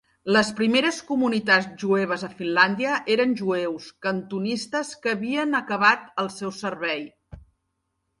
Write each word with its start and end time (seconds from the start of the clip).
Les 0.35 0.47
primeres 0.59 0.95
comunitats 1.09 1.67
jueves 1.83 2.23
a 2.27 2.29
Finlàndia 2.39 2.95
eren 3.15 3.35
jueus 3.41 3.89
cantonistes 4.07 4.95
que 5.05 5.13
havien 5.13 5.53
acabat 5.61 6.09
el 6.25 6.31
seu 6.37 6.55
servei. 6.63 7.05